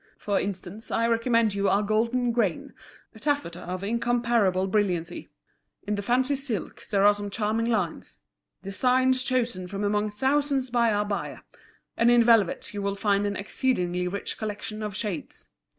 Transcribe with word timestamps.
"For 0.17 0.39
instance, 0.39 0.89
I 0.89 1.05
recommend 1.05 1.53
you 1.53 1.69
our 1.69 1.83
Golden 1.83 2.31
Grain, 2.31 2.73
a 3.13 3.19
taffeta 3.19 3.59
of 3.59 3.83
incomparable 3.83 4.65
brilliancy. 4.65 5.29
In 5.85 5.93
the 5.93 6.01
fancy 6.01 6.33
silks 6.33 6.89
there 6.89 7.05
are 7.05 7.13
some 7.13 7.29
charming 7.29 7.67
lines, 7.67 8.17
designs 8.63 9.23
chosen 9.23 9.67
from 9.67 9.83
among 9.83 10.09
thousands 10.09 10.71
by 10.71 10.91
our 10.91 11.05
buyer: 11.05 11.43
and 11.95 12.09
in 12.09 12.23
velvets 12.23 12.73
you 12.73 12.81
will 12.81 12.95
find 12.95 13.27
an 13.27 13.35
exceedingly 13.35 14.07
rich 14.07 14.39
collection 14.39 14.81
of 14.81 14.95
shades. 14.95 15.49